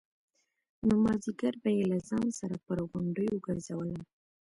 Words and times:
نو 0.87 0.93
مازديگر 1.03 1.53
به 1.61 1.69
يې 1.77 1.83
له 1.91 1.97
ځان 2.09 2.27
سره 2.39 2.55
پر 2.65 2.77
غونډيو 2.89 3.41
گرځولم. 3.45 4.01